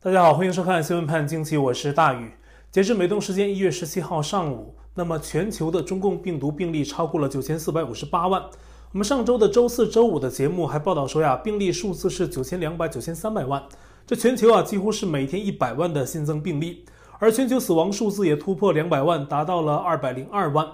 [0.00, 2.30] 大家好，欢迎收看新闻判惊奇，我是大宇。
[2.70, 8.40] 截至美东时间一月十七号上午，那么全球的中共病毒病例超过了九千四百五十八万。
[8.92, 13.60] 我们上周的周四周五的节目还报道说呀，病例数字是九千两百、九千三百万。
[14.06, 16.84] 这全球啊，几乎是每天一百万的新增病例，
[17.18, 20.64] 而全球死亡数字也突破两百万，达到了二百零二万。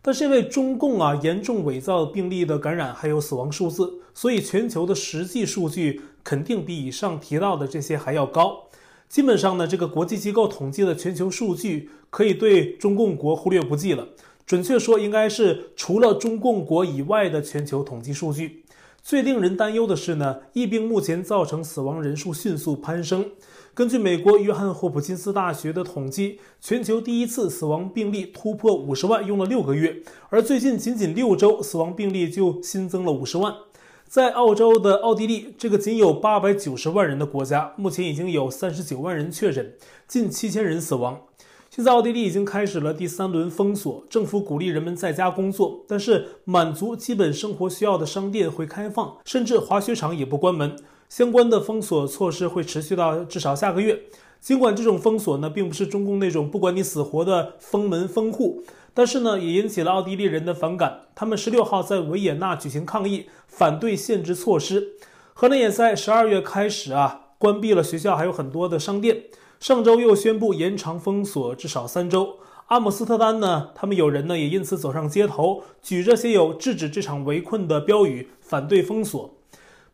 [0.00, 8.64] 但是因为中共啊严重伪造病例的感染还有死亡数字，所以全球的实际数据肯定比以上提到的这些还要高。
[9.08, 14.08] 基本上呢，这个国际机构统计的全球数据可以对中共国忽略不计了。
[14.44, 18.62] 准确说，应该是除了中共国以外的全球统计数据。
[19.02, 23.30] 最令人担忧的是呢，疫病目前造成死亡人数迅速攀升。
[23.72, 33.54] 根据美国约翰霍普金斯大学的统计，全球第一次死亡病例突破五十万用了六个月，而最近仅仅六周，死亡病例就新增了五十万。
[34.08, 39.74] 在澳洲的奥地利，这个仅有八百九十万人的国家，目前已经有三十九万人确诊，
[40.06, 41.20] 近七千人死亡。
[41.68, 50.74] 现在奥地利已经开始了第三轮封锁，政府鼓励人们在家工作，但是满足基本生活需要的商店会开放，甚至滑雪场也不关门。
[51.10, 54.04] 相关的封锁措施会持续到至少下个月。
[54.40, 58.62] 尽管这种封锁呢，并不是中共那种不管你死活的封门封户，
[58.98, 61.02] 但是呢，也引起了奥地利人的反感。
[61.14, 64.94] 他们十六号在维也纳举行抗议，反对限制措施。
[65.34, 69.22] 荷兰也在十二月开始啊，关闭了学校，还有很多的商店。
[69.60, 72.38] 上周又宣布延长封锁至少三周。
[72.66, 79.32] 阿姆斯特丹呢，他们有人呢也因此走上街头，举着写有“制止这场围困”的标语，反对封锁。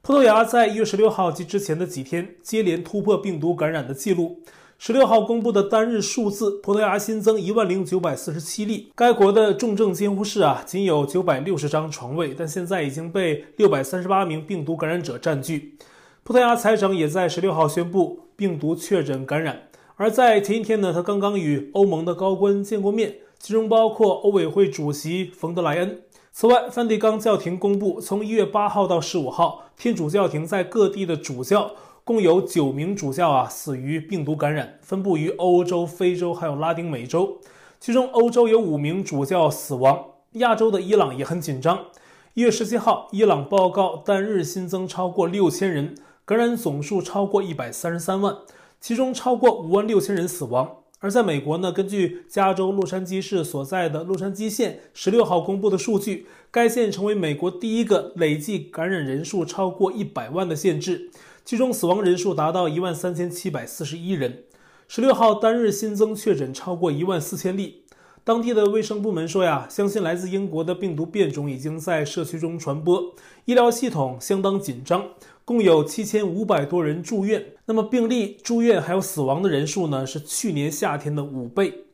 [0.01, 4.41] 葡萄牙在一月十六号及之前的几天接连突破病毒感染的记录。
[4.77, 8.91] 十六号公布的单日数字，葡萄牙新增一万零九百四十七例。
[8.95, 15.79] 该国的重症监护室啊，仅有九百六十张床位，但现在已经被六百三十八名病毒感染者占据。
[16.23, 19.69] 葡萄牙财长也在十六号宣布病毒确诊感染。
[19.97, 26.01] 而在前一天呢，他刚刚与欧盟的高官见过面，其中包括欧委会主席冯德莱恩。
[26.37, 31.71] 此外，梵蒂冈教廷公布，从一月八号到十五号，天主教廷在各地的主教
[32.03, 37.39] 共有九名主教啊死于病毒感染，分布于欧洲、非洲还有拉丁美洲。
[37.79, 40.07] 其中，欧洲有五名主教死亡。
[40.33, 41.85] 亚洲的伊朗也很紧张。
[42.33, 45.95] 一月十七号，伊朗报告单日新增超过六千人，
[46.25, 48.39] 感染总数超过一百三十三万，
[48.81, 50.79] 其中超过五万六千人死亡。
[51.05, 61.11] 而在美国呢，根据加州洛杉矶市所在的洛杉矶县十六号公布的数据，该县成为美国第一个累计感染人数超过一百万的县市，
[61.45, 64.45] 其中死亡人数达到一万三千七百四十一人。
[64.89, 67.83] 十六号单日新增确诊超过一万四千例。
[68.27, 75.11] 当地的卫生部门说呀，相信来自英国的病毒变种已经在社区中传播，医疗系统相当紧张。
[75.47, 81.85] 共有七千五百多人住院，那么病例、住院还有死亡的人数呢，是去年夏天的五倍。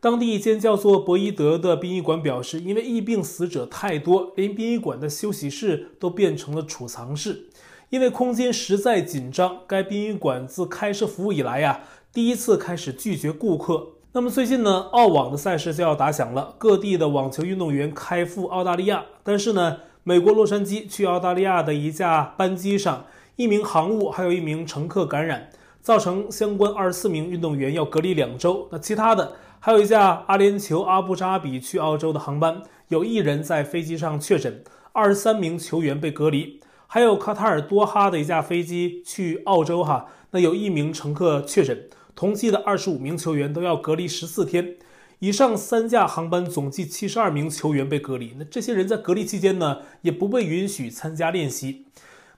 [0.00, 7.50] 当地一间叫做博伊德的殡仪馆表示，因为疫病死者太多，连殡仪馆的休息室都变成了储藏室，
[7.90, 9.58] 因为空间实在紧张。
[9.66, 13.88] 该殡仪馆自开设服务以来呀，第一次开始拒绝顾客。
[14.12, 19.76] 那么最近呢，澳网的赛事就要打响了，各地的网球运动员开赴澳大利亚，但是呢。
[20.06, 23.06] 美国洛杉矶去澳大利亚的一架班机上，
[23.36, 25.48] 一名航务还有一名乘客感染，
[25.80, 28.68] 造成相关二十四名运动员要隔离两周。
[28.70, 36.60] 那其他的还有一架阿联酋阿布扎比去澳洲的航班，有一人在飞机上确诊，二十三名球员被隔离。
[36.86, 44.76] 还有卡塔尔多哈的一架飞机去澳洲，哈，那有一名乘客确诊，同机的二十五名球员都要隔离十四天。
[45.24, 48.34] 以上三架航班总计七十二名球员被隔离。
[48.38, 51.86] 那这些人在隔离期间呢，也不被允许参加练习。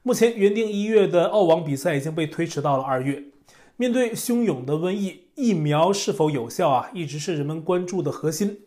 [0.04, 3.24] 目前原定一月的澳网比赛已经被推迟到了二月。
[3.74, 8.60] 面对汹涌的瘟疫，疫苗是否有效啊，一直是人们关注的核心。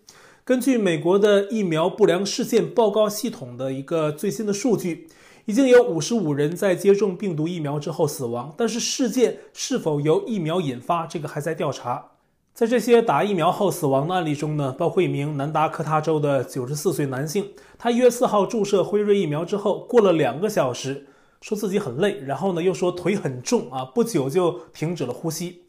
[0.43, 5.07] 根据美国的疫苗不良事件报告系统的一个最新的数据，
[5.45, 8.53] 已经有五十五人在接种病毒疫苗之后死亡。
[8.57, 12.07] 但是事件是否由疫苗引发，这个还在调查。
[12.53, 21.07] 在这些打疫苗后死亡的案例中呢，包括一名南达科他州的九十四岁男性，他一月四号注射辉瑞疫苗之后，过了两个小时，
[21.39, 25.61] 说自己很累，然后呢又说腿很重啊，不久就停止了呼吸。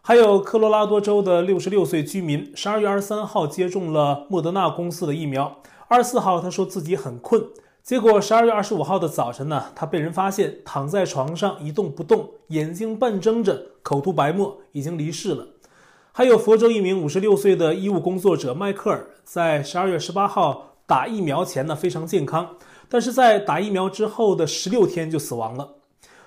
[0.00, 7.40] 还有科罗拉多州的六十六岁居民，十二月二十三号接种了莫德纳公司的疫苗，二十四号他说自己很困，
[7.84, 15.46] 结果十二月二十五号的早晨呢，他被人发现躺在床上一动不动，眼睛半睁着，口吐白沫，已经离世了。
[16.14, 22.56] 还有佛州一名五十六岁的医务工作者迈克尔，在十二月十八号打疫苗前呢非常健康，
[22.90, 25.76] 但是在打疫苗之后的十六天就死亡了。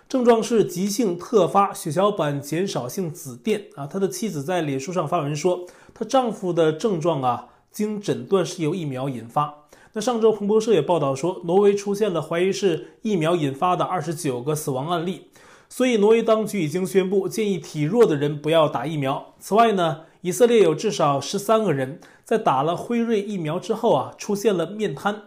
[0.10, 3.86] 症状是急性特发血小板减少性紫癜啊。
[3.86, 9.66] 他的妻子在脸书上发文说，她丈夫的症状啊，经诊断是由疫苗引发。
[9.94, 15.30] 那上周彭博社也报道说，挪威出现了怀疑是疫苗引发的二十九个死亡案例，
[15.70, 19.34] 所以挪威当局已经宣布建议体弱的人不要打疫苗。
[19.40, 25.24] 此外呢，以色列有至少十三个人在打了辉瑞疫苗之后啊，出现了面瘫。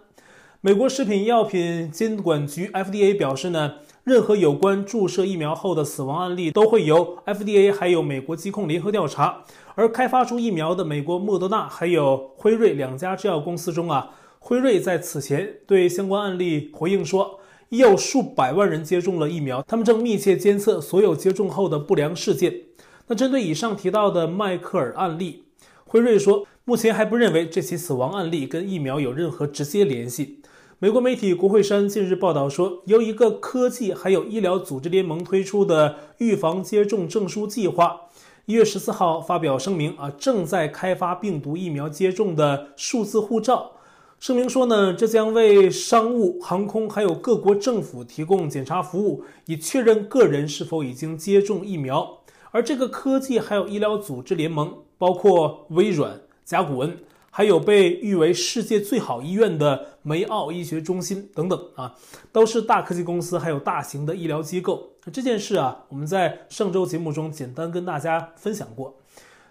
[0.60, 3.74] 美国食品药品监管局 FDA 表示呢。
[4.04, 9.44] 任何有关注射疫苗后的死亡案例都会由 FDA 还有美国疾控联合调查。
[9.74, 17.38] 而开发出疫苗的美国莫德纳还有辉瑞两家制药公司中啊，辉瑞在此前对相关案例回应说，
[17.70, 22.62] 已有数百万人接种了疫苗，他们正密切监测所有接种后的不良事件。
[23.08, 25.44] 那针对以上提到的迈克尔案例，
[25.84, 30.40] 辉瑞说，目前还不认为这起死亡案例跟疫苗有任何直接联系。
[30.78, 38.02] 美国媒体国会山近日报道说，由一个科技还有医疗组织联盟推出的预防接种证书计划，
[38.46, 43.72] 一月十四号发表声明啊，正在开发病毒疫苗接种的数字护照。
[44.20, 52.20] 声明说呢，这将为商务、航空还有各国政府提供检查服务，以确认个人是否已经接种疫苗。
[52.50, 56.98] 而这个科技还有医疗组织联盟，包括微软、甲骨文。
[57.30, 61.94] 还有被誉为世界最好医院的梅奥医学中心等等啊，
[62.32, 64.88] 都是大科技公司，还有大型的医疗机构。
[65.12, 68.96] 这件事啊，我们在上周节目中简单跟大家分享过。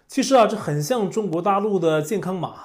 [0.05, 2.55] 其实啊，这很像中国大陆的健康码。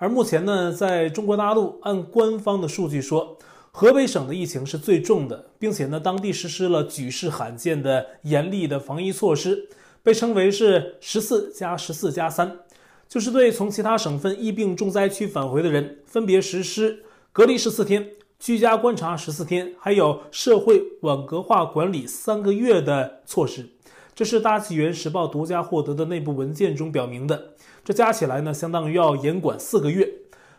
[0.00, 3.36] 而目前呢，在中国大陆，按官方的数据说，
[3.70, 9.68] 河北省的疫情是最重的，并且呢，当地实施了举世罕见的严厉的防疫措施，
[10.02, 12.60] 被称为是十四加十四加三。
[13.10, 18.08] 就是对从其他省份疫病重灾区返回的人，分别实施隔离十四天、
[18.38, 23.68] 居家观察十四天，还有社会网格化管理三个月的措施。
[24.14, 27.50] 这是大纪元时报独家获得的内部文件中表明的。
[27.90, 30.08] 这加起来呢，相当于要严管四个月。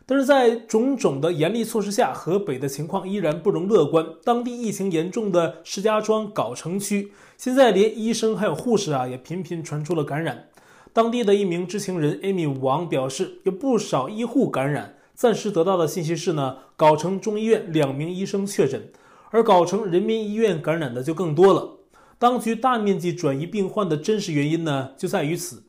[0.05, 4.05] 但是在种种的严厉措施下，河北的情况依然不容乐观。
[4.25, 10.49] 当地疫情严重的石家庄藁城区，现在连医生还有护士啊，也频频传出了感染。
[10.91, 14.97] 当地的一名知情人 Amy 王表示，有不少医护感染。
[15.15, 18.91] 暂时得到的信息是呢，藁城中医院两名医生确诊，
[19.29, 21.77] 而藁城人民医院感染的就更多了。
[22.19, 25.63] 当局大面积转移病患的真实原因呢，就在于此。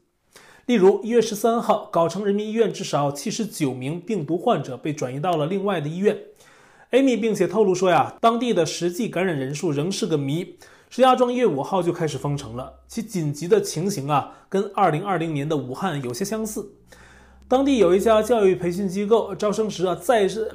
[0.66, 6.16] 例如，一月十三号，藁城人民医院至少七十九名病毒患者被转移到了另外的医院。
[6.90, 10.56] 艾米并且透露说呀，当地的实际感染人数仍是个谜。
[10.88, 16.70] 石家庄一月五号就开始封城了，其紧急的情形啊，跟二零二零年的武汉有些相似。
[17.48, 20.52] 当地有一家教育培训机构招生时啊，再是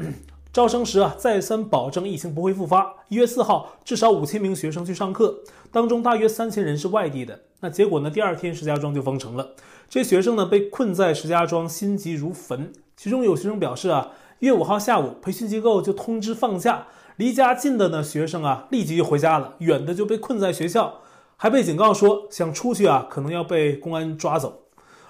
[0.57, 2.91] 招生时啊，再三保证疫情不会复发。
[3.09, 5.35] 一月四号，至少五千名学生去上课，
[5.71, 7.39] 当中大约三千人是外地的。
[7.59, 8.09] 那结果呢？
[8.09, 9.51] 第二天石家庄就封城了，
[9.87, 12.73] 这学生呢被困在石家庄，心急如焚。
[12.95, 16.87] 其中有学生表示啊，一月五号下午，培训机构就通知放假。
[17.17, 21.01] 离家近的呢，学生啊，立即就回家了；远的就被困在学校，
[21.35, 24.63] 还被警告说想出去啊，可能要被公安抓走。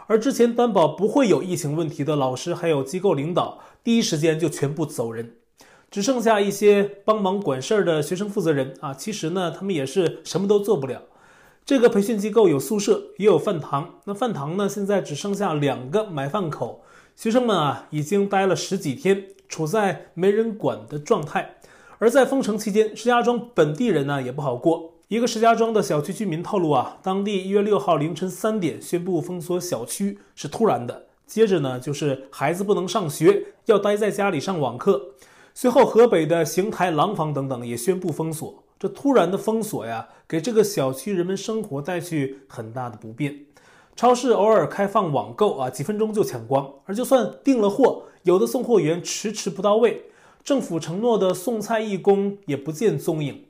[0.07, 5.35] 而之前担保不会有疫情问题的老师还有机构领导，第一时间就全部走人，
[5.91, 8.93] 只剩下一些帮忙管事儿的学生负责人啊。
[8.93, 11.03] 其实呢，他们也是什么都做不了。
[11.65, 13.95] 这个培训机构有宿舍，也有饭堂。
[14.05, 16.81] 那饭堂呢，现在只剩下两个买饭口，
[17.13, 21.57] 学生们啊，已经待了十几天，处在没人管的状态。
[21.99, 24.93] 而在封城期间，石家庄本地人呢也不好过。
[25.09, 35.01] 一个石家庄的小区居民透露啊，当地一月六号凌晨三点宣布封锁小区是突然的，接着呢就是孩子不能上学，要待在家里上网课。
[35.53, 38.61] 随后河北的邢台、廊坊等等也宣布封锁。
[38.77, 43.33] 这突然的封锁呀，给这个小区人们生活带去很大的不便。
[43.95, 46.69] 超市偶尔开放网购啊，几分钟就抢光。
[46.83, 50.03] 而就算订了货，有的送货员迟迟不到位。
[50.43, 53.45] 政府承诺的送菜义工也不见踪影，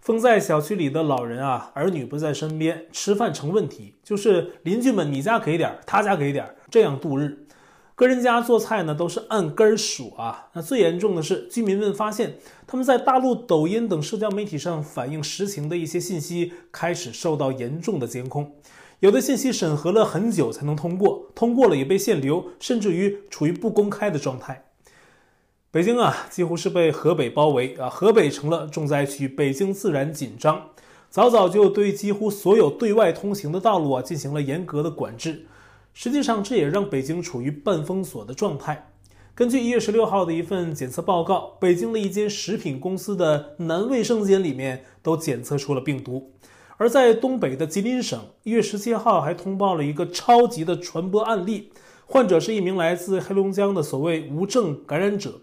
[0.00, 7.46] 封在小区里的老人啊，儿女不在身边，吃饭成问题，就是邻居们你家给点，他家给点，这样度日。
[7.94, 10.48] 个人家做菜呢，都是按根数啊。
[10.54, 18.54] 那最严重的是，居民们发现他们在大陆抖音等社交媒体上反映实情的一些信息开始受到严重的监控，
[19.00, 24.69] 有的信息审核了很久才能通过，通过了也被限流，甚至于处于不公开的状态。
[25.72, 30.70] 北京啊，几乎是被河北包围啊，河北成了重灾区，北京自然紧张，
[31.08, 35.46] 早早就对几乎所有对外通行的道路啊进行了严格的管制。
[35.94, 38.90] 实际上，这也让北京处于半封锁的状态。
[39.32, 46.32] 根据一月十六号的一份检测报告，北京的一间食品公司的男卫生间里面都检测出了病毒。
[46.78, 51.70] 而在东北的吉林省，一月十七号还通报了一个超级的传播案例，
[52.06, 55.40] 患者是一名来自黑龙江的所谓无症感染者，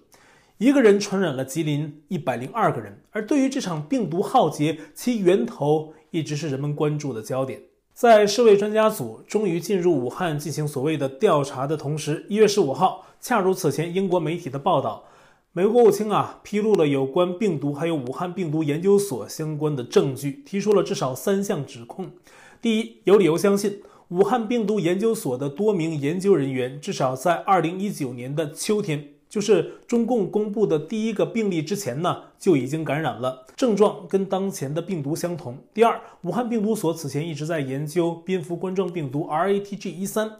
[0.58, 3.00] 一个人传染了吉林一百零二个人。
[3.12, 7.62] 而对于这场病毒浩劫，其源头一直是人们关注的焦点。
[7.94, 15.04] 在世卫专家组终于进入武汉进行所谓的调查的同时，一月十五号，恰如此前英国媒体的报道，
[15.54, 22.12] 美国国务卿啊披露了有关病毒还有武汉病毒研究所相关的证据，提出了至少三项指控。
[22.60, 29.10] 第一，有理由相信武汉病毒研究所的多名研究人员至少在二零一九年的秋天。
[29.30, 35.58] 就是中共公布的第一个病例之前呢，就已经感染了，症状跟当前的病毒相同。
[35.74, 40.32] 第二，武汉病毒所此前一直在研究蝙蝠冠状病毒 RATG13，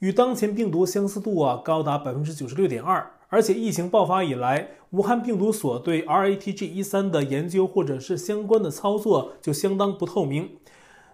[0.00, 3.10] 与当前病毒相似度啊高达百分之九十六点二。
[3.28, 10.50] 而且疫情爆发以来，武汉病毒所对 RATG13 的研究或者是相关的操作就相当不透明。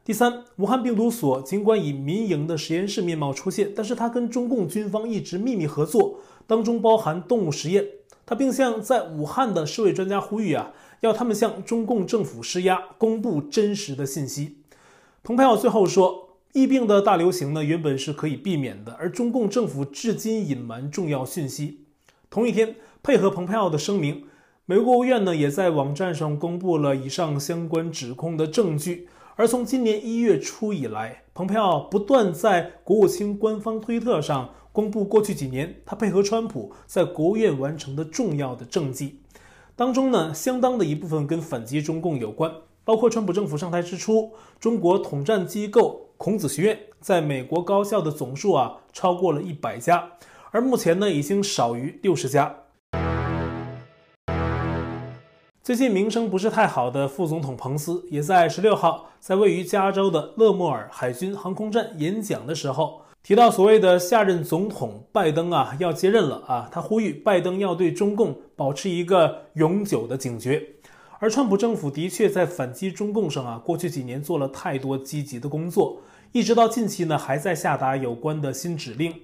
[0.05, 6.19] 第三，武汉病毒所尽管以民营的实验室面貌出现，但是它跟中共军方一直秘密合作。
[6.47, 7.87] 当中包含动物实验，
[8.25, 14.59] 他并向在武汉的世卫专家呼吁啊，要他们向中共政府施压，公布真实的信息。
[15.23, 21.85] 蓬佩奥最后说，疫病的大流行呢，原本是可以避免的，而中共政府至今隐瞒重要讯息。
[22.29, 24.25] 同一天，配合蓬佩奥的声明，
[24.67, 29.09] 美国国务院呢也在网站上公布了以上相关指控的证据。
[29.37, 34.51] 而从今年一月初以来，蓬佩奥不断在国务卿官方推特上。
[34.73, 39.21] 公布过去几年他配合川普在国务院完成的重要的政绩，
[39.77, 42.51] 当中呢，相当的一部分跟反击中共有关，
[42.83, 50.13] 包括川普政府上台之初，中国统战机构孔子学院在美国高校的总数啊超过了一百家，
[50.53, 52.57] 而目前呢已经少于六十家。
[55.63, 63.02] 最近名声不是太好的副总统彭斯，也在十六号在位于加州的勒莫尔海军航空站演讲的时候。
[63.23, 70.61] 提到所谓的下任总统拜登啊要接任了啊，他呼吁拜登要对中共保持一个永久的警觉。
[71.21, 76.01] 而川普政府的确在反击中共上啊，过去几年做了太多积极的工作，
[76.33, 79.15] 一直到近期呢还在下达有关的新指令。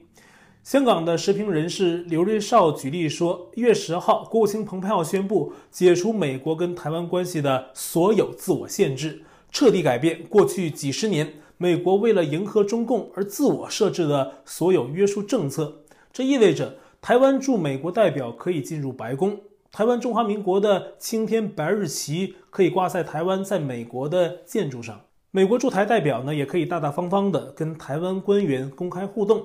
[0.62, 11.32] 香港的时评人士刘瑞绍举例说，一月十号，国务卿蓬佩奥宣布解除美国跟台湾关系的所有自我限制，彻底改变过去几十年。
[11.60, 19.40] 美国为了迎合中共而自我设置的所有约束政策，这意味着台湾驻美国代表可以进入白宫，
[19.72, 25.00] 台湾中华民国的青天白日旗可以挂在台湾在美国的建筑上，
[25.32, 29.44] 美国驻台代表呢也可以大大方方的跟台湾官员公开互动。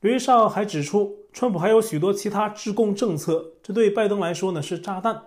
[0.00, 5.22] 刘绍还指出，川普还有许多其他制共政策，这对拜登来说呢是炸弹。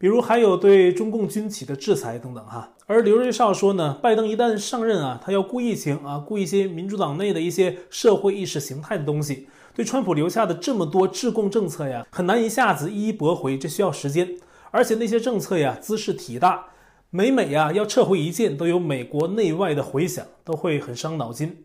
[0.00, 14.36] 比如还有对中共军企的制裁等等哈，而刘瑞绍说呢，拜登一旦上任啊，他要顾疫情啊，顾一些民主党内的一些社会意识形态的东西，对川普留下的这么多制共政策呀，很难一下子一一驳回，这需要时间，
[14.70, 16.68] 而且那些政策呀，兹事体大，
[17.10, 21.58] 每每呀要撤回一件，都有美国内外的回响，都会很伤脑筋。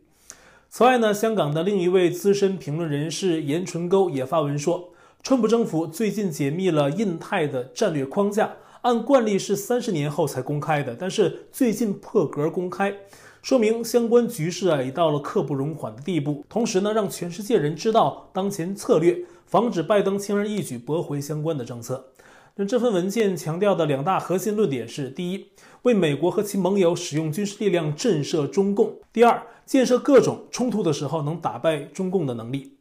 [0.69, 4.89] 此外呢，香港的另一位资深评论人士严纯沟也发文说。
[5.25, 12.95] 川普政府最近解密了印太的战略框架，按惯例是三十年后才公开的，但是最近破格公开，
[13.41, 16.45] 说明相关局势啊已到了刻不容缓的地步。
[16.47, 19.17] 同时呢，让全世界人知道当前策略，
[19.47, 22.11] 防止拜登轻而易举驳回相关的政策。
[22.57, 25.47] 那这份文件强调的两大核心论点是：第一，
[25.81, 32.73] 为美国和其盟友使用军事力量震慑中共；第二，建设各种冲突的时候能打败中共的能力。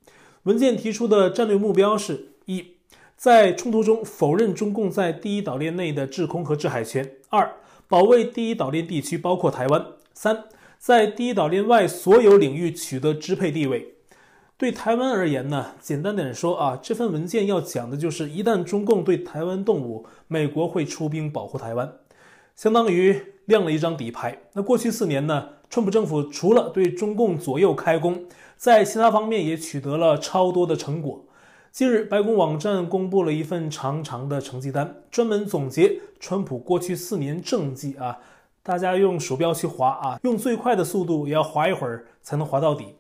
[0.43, 2.33] 文件提出的战略目标是。
[2.47, 2.65] 一，
[3.17, 7.51] 在冲突中否认中共在第一岛链内的制空和制海权；二，
[7.89, 9.81] 保卫第一岛链地区，包括台湾；
[10.13, 10.45] 三，
[10.79, 13.95] 在第一岛链外所有领域取得支配地位。
[14.57, 21.93] 对台湾而言呢，简单点说啊，这份文件要讲的就是，一旦中共对台湾动武，美国会出兵保护台湾，
[22.55, 24.43] 相当于亮了一张底牌。
[24.53, 28.25] 那过去四年呢，川普政府除了对中共左右开弓，
[28.57, 31.25] 在其他方面也取得了超多的成果。
[31.75, 38.17] 近日，白宫网站公布了一份长长的成绩单，专门总结川普过去四年政绩啊。
[38.63, 42.95] 大家用鼠标去滑啊，用最快的速度也要滑一会儿才能滑到底。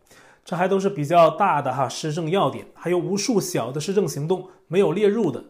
[0.44, 5.44] 这还都是比较大的哈施政要点，还有无数小的施政行动没有列入的。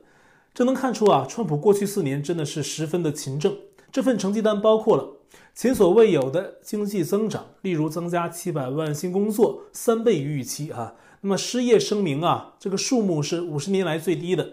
[0.53, 3.57] 这能看出啊，川普过去四年真的是十分的勤政。
[3.91, 5.09] 这份成绩单包括了
[5.55, 10.93] 前所未有的经济增长，例如增加七百万新工作，三倍于预期啊。
[11.25, 14.47] 那么失业声明啊，这个数目是五十年来最低的，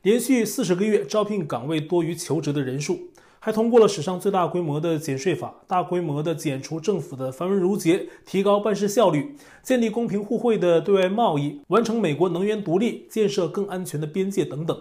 [0.00, 2.98] 连续四十个月招聘岗位多于求职的人数。
[3.40, 14.74] 还通过了史上最大规模的减税法，大规模的减除政府的繁文缛节，提高办事效率，建立公平互惠的对外贸易，完成美国能源独立，建设更安全的边界等等。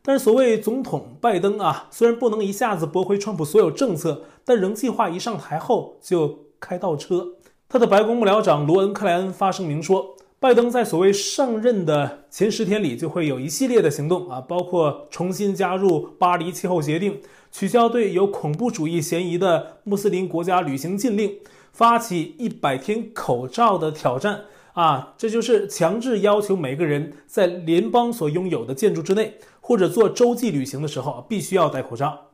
[0.00, 7.34] 但是，所谓总统拜登啊，虽然不能一下子驳回川普所有政策，但仍计划一上台后就开倒车。
[7.68, 17.20] 他的白宫幕僚长罗恩·克莱恩发声明说，拜登在所谓上任的前十天里就会有一系列的行动啊，包括重新加入巴黎气候协定。
[17.50, 21.38] 取消对有恐怖主义嫌疑的穆斯林国家旅行禁令，
[21.72, 24.42] 发起一百天口罩的挑战
[24.74, 32.26] 啊，这就是强制要求每个人在联邦所拥有的建筑之内，或者做洲际旅行的时候必须要戴口罩。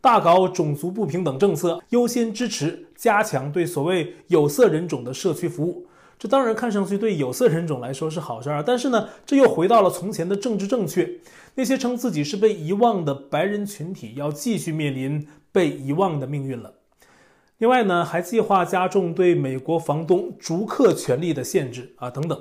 [0.00, 5.87] 大搞种族不平等政策，优先支持加强对所谓有色人种的社区服务。
[6.18, 11.08] 这当然看上去对有色人种来说是好事儿，但是呢，这又回到了从前的政治正确。
[11.54, 16.74] 那些称自己是被遗忘的白人群体，要继续面临被遗忘的命运了。
[17.58, 22.40] 另外呢，还计划加重对美国房东逐客权利的限制啊，等等，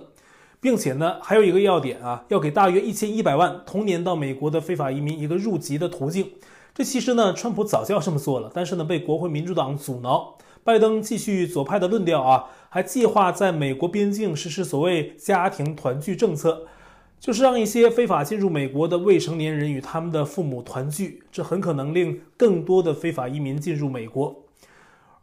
[0.59, 6.31] 并且呢，还有一个要点啊，要给大约一千一百万同年到美国的非法移民一个入籍的途径。
[6.75, 10.35] 这其实呢，川普早就要这么做了，但是呢，被国会民主党阻挠。
[10.63, 16.67] 拜登继续左派的论调啊，还计划在美国边境实施所谓家庭团聚政策，
[17.19, 24.43] 就是让一些非法进入美国的未成年人与他们的父母团聚，这很可能令更多的非法移民进入美国。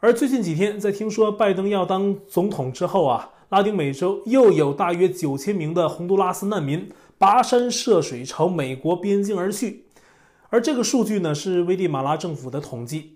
[0.00, 9.84] 而最近几天，在听说拜登要当总统之后啊，拉丁美洲又有大约九千名的洪都拉斯难民跋山涉水朝美国边境而去，
[10.50, 13.13] 而这个数据呢，是危地马拉政府的统计。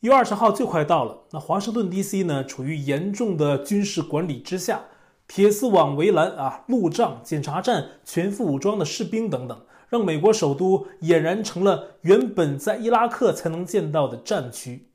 [0.00, 4.82] 一月二十号就快到了，那华盛顿 DC 呢，处于严重的军事管理之下，
[5.26, 14.86] 铁丝网围栏啊，路障、检查站、全副武装的士兵等等，让美国首都俨然成了原本在伊拉克才能见到的战区。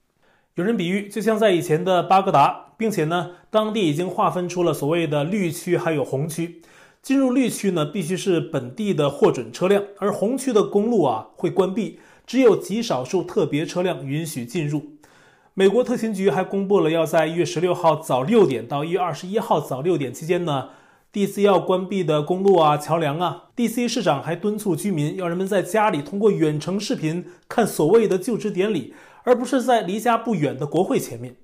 [0.55, 6.61] 有人比喻，就像在以前的巴格达，并且呢，当地已经划分出了所谓的绿区还有红区。
[7.01, 11.99] 进入绿区呢，必须是本地的获准车辆，而红区的公路啊会关闭。
[12.25, 14.92] 只有极少数特别车辆允许进入。
[15.55, 20.69] 美国特勤局还公布了，要在一月十六号早六点到一月二十一号早六点期间呢
[21.13, 23.49] ，DC 要关闭的公路啊、桥梁啊。
[23.55, 31.35] DC 市长还敦促居民要人们在家里通过远程视频看所谓的就职典礼，而不是在离家不远的国会前面。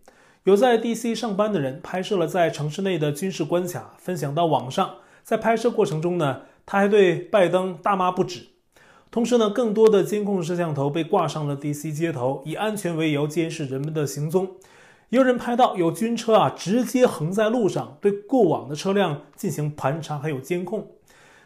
[0.46, 4.96] 有在 DC 上班的人拍摄了在城市内的军事关卡，分享到网上。
[5.24, 8.48] 在拍摄过程中呢，他还对拜登大骂不止。
[9.12, 14.52] 同时呢，更多的监控摄像头被挂上了 DC 街头，以安全为由监视人们的行踪。
[15.10, 20.88] 也有人拍到有军车啊直接横在路上，对过往的车辆进行盘查，还有监控。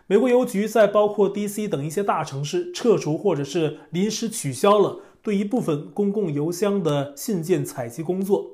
[0.08, 8.47] 美国邮局在包括 DC 等一些大城市撤除或者是临时取消了对一部分公共邮箱的信件采集工作。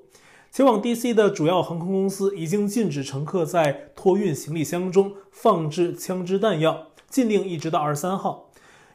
[0.52, 8.49] 前往 DC 的主要航空公司已经禁止乘客在托运行李箱中放置枪支弹药，禁令一直到二十三号。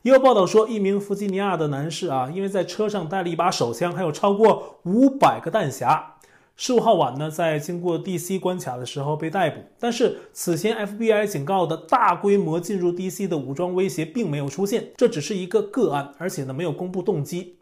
[0.04, 5.98] 也有报道说，一名弗吉尼亚的男士啊，因为在车上带了一把手枪，还有超过五百个弹匣，
[6.56, 9.62] 十五号晚呢，在经过 DC 关卡的时候被逮捕。
[9.80, 17.56] 但是此前 FBI 警告的大规模进入 DC 的武装威胁并没有出现，这只是一个个案，而且呢没有公布动机。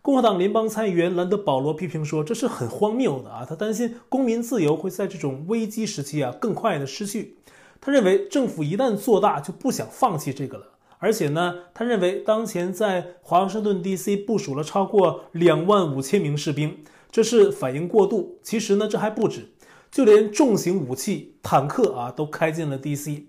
[0.00, 7.36] 共和党联邦参议员兰德保罗批评说，这是很荒谬的啊，他担心公民自由会在这种危机时期啊更快的失去。
[7.82, 10.71] 他认为政府一旦做大，就不想放弃这个了。
[11.04, 16.78] 而且呢，他认为当前在华盛顿 DC 部署了超过两万五千名士兵，
[17.10, 18.38] 这是反应过度。
[18.40, 19.48] 其实呢，这还不止，
[19.90, 23.24] 就连重型武器、坦克啊都开进了 DC。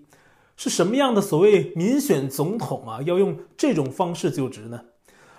[0.56, 4.82] 是什么样的所谓民选总统啊，要用这种方式就职呢？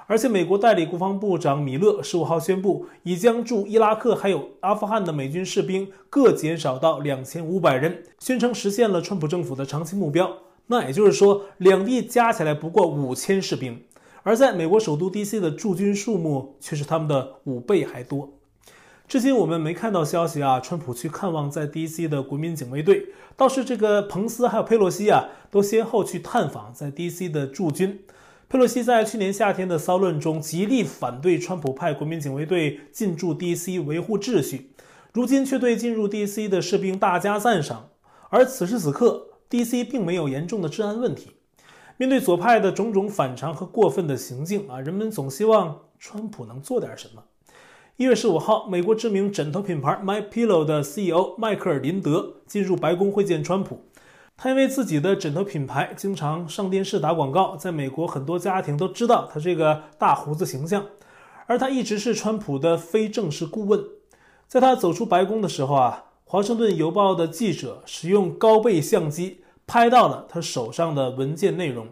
[0.07, 10.37] 而且，美国代理国防部长米勒十五号宣布，已将驻伊拉克还有阿富汗的美军士兵各减少到两千五百人，宣称实现了川普政府的长期目标。
[10.67, 13.83] 那也就是说，两地加起来不过五千士兵，
[14.23, 18.33] 而在美国首都 DC 的驻军数目却是他们的五倍还多。
[19.07, 27.99] 至今我们没看到消息啊，川普去看望在 DC 的国民警卫队，倒是这个彭斯还有佩洛西啊，都先后去探访在 DC 的驻军。
[28.49, 34.71] 佩洛西在去年夏天的骚乱中极力反对川普派国民警卫队进驻 DC 维护秩序，
[35.13, 37.89] 如今却对进入 DC 的士兵大加赞赏，
[38.29, 39.27] 而此时此刻。
[39.55, 41.31] DC 并没有严重的治安问题。
[41.95, 47.23] 面对左派的种种反常和过分的行径啊，人们总希望川普能做点什么。
[47.95, 53.85] 一月十五号，美国知名枕头品牌 MyPillow 的 CEO 迈克尔林德进入白宫会见川普。
[54.35, 60.85] 他因为自己的枕头品牌经常上电视打广告，在美国很多家庭都知道他这个大胡子形象。
[61.45, 63.81] 而他一直是川普的非正式顾问。
[64.49, 71.87] 在他走出白宫的时候啊，华盛顿邮报的记者使用高倍相机拍到了他手上的文件内容，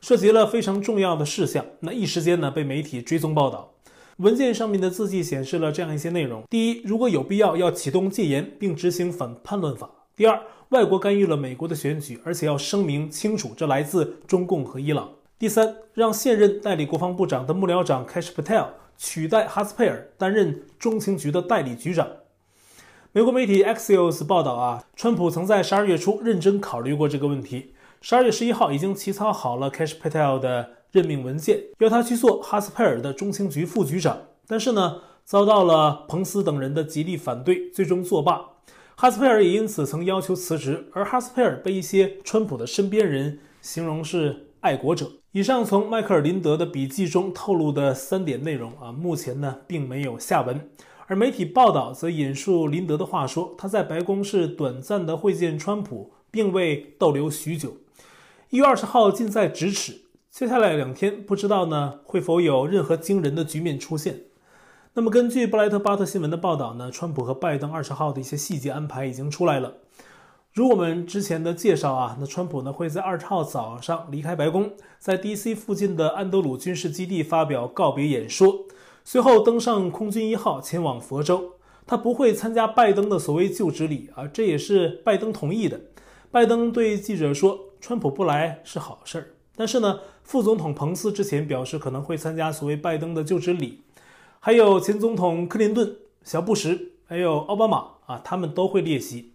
[0.00, 1.64] 涉及了非常重要的事项。
[1.80, 3.72] 那一时间呢，被媒体追踪报道。
[4.18, 15.08] 文件上面的字迹显示了这样一些内容：第一，如果有必要，要启动戒严并执行反叛乱法；第二，外国干预了美国的选举，而且要声明清楚，这来自中共和伊朗。
[15.38, 18.66] 第三，让现任代理国防部长的幕僚长 Kash Patel
[18.98, 22.06] 取代哈斯佩尔担任中情局的代理局长。
[23.12, 27.74] 美国媒体 Axios 报道啊，川普曾在十二月初认真考虑过这个问题。
[28.00, 34.16] 十二月十一号已经起草好了 Cash Patel 的任命文件，要他去做哈斯佩尔的中情局副局长。
[34.46, 38.40] 但是呢，遭到了彭斯等人的极力反对，最终作罢。
[38.94, 45.10] 哈斯佩尔也因此曾要求辞职，而哈斯佩尔被一些川普的身边人形容是爱国者。
[45.32, 50.70] 以上从迈克尔·林德的笔记中透露的三点内容啊，目前呢并没有下文。
[51.10, 57.78] 而媒体报道则引述林德的话说，他在白宫是短暂的会见川普，并未逗留许久。
[58.50, 64.20] 一月二十号近在咫尺，接下来两天不知道呢会否有任何惊人的局面出现。
[64.94, 69.78] 那么，根据布莱特巴特新闻的报道呢，川普和拜登二十号的一些细节安排已经出来了。
[70.52, 74.70] 如我们之前的介绍啊，那川普呢会在二十号早上离开白宫，
[75.00, 78.66] 在 DC 附近的安德鲁军事基地发表告别演说，
[79.12, 81.54] 随后登上空军一号前往佛州。
[81.84, 85.80] 他不会参加拜登的所谓就职礼啊，这也是拜登同意的。
[86.30, 89.34] 拜登对记者说，川普不来是好事儿。
[89.56, 93.82] 但是呢，副总统彭斯之前表示可能会参加所谓拜登的就职礼。
[94.38, 99.32] 还有前总统克林顿、小布什，还有奥巴马啊，他们都会列席。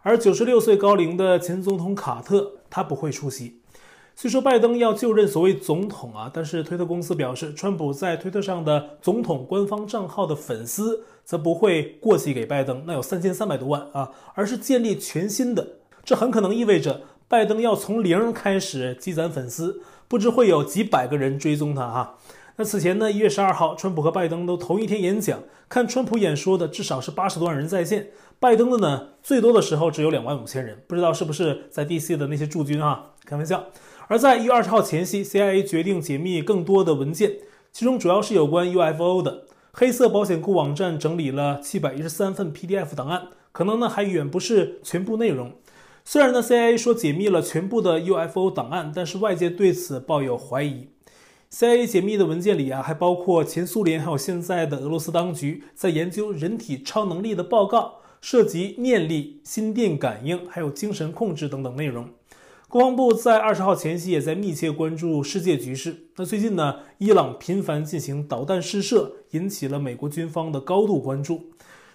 [0.00, 3.57] 而九十六岁高龄的前总统卡特，他不会出席。
[4.20, 15.64] 虽说拜登要就任所谓总统啊，但是推特公司表示，川普在推特上的总统官方账号的粉丝则不会过继给拜登，那有三千三百多万啊，而是建立全新的。
[16.02, 22.18] 这很可能意味着拜登要从零开始积攒粉丝，不知会有几百个人追踪他哈。
[22.56, 28.08] 那此前呢，一月十二号，川普和拜登都同一天演讲，看川普演说的至少是八十多万人在线，
[28.40, 33.12] 拜登的呢，最多的时候只有两万五千人，不知道是不是在 DC 的那些驻军啊？
[33.24, 33.64] 开玩笑。
[34.10, 37.40] 而在一月二十号前夕，CIA 决定解密更多的文件，
[37.70, 39.44] 其中主要是有关 UFO 的。
[39.72, 45.52] 黑色保险库网站整理了七百一十三份 PDF 档案，可能呢还远不是全部内容。
[46.06, 50.88] 虽然呢 CIA 说解密了全部的 UFO 档案，但是外界对此抱有怀疑。
[51.52, 62.08] CIA 解密的文件里啊，还包括前苏联还有现在的俄罗斯当局在研究人体超能力的报告，涉及念力、心电感应还有精神控制等等内容。
[62.68, 66.08] 国防部在二十号前夕也在密切关注世界局势。
[66.16, 71.46] 那最近呢，伊朗频繁进行导弹试射，引起了美国军方的高度关注。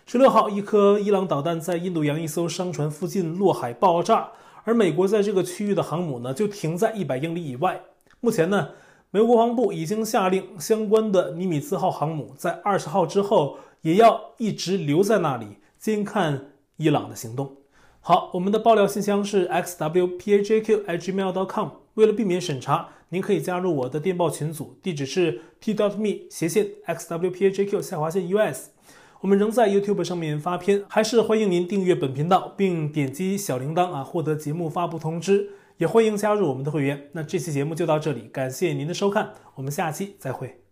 [0.07, 4.31] 十六号，一颗伊朗导弹在印度洋一艘商船附近落海爆炸，
[4.63, 7.79] 而美国在这个区域的航母呢，就停在一百英里以外。
[8.19, 8.69] 目前呢，
[9.11, 17.57] 美国国防部已经下令，相关的尼米兹号航母在二十号之后也要一直留在那里监看伊朗的行动。
[18.05, 21.69] 好，我们的爆料信箱是 xwphjq@gmail.com。
[21.93, 28.71] 为了避免审查，您可以加入我的电报群组，地址是 t.me 斜线 xwphjq 下划线 us。
[29.21, 35.51] 我们仍在 YouTube 上面发片，还是欢迎您订阅本频道并点击小铃铛啊，获得节目发布通知。
[35.77, 37.07] 也欢迎加入我们的会员。
[37.13, 40.62] 那这期节目就到这里，感谢您的收看，我们下期再会。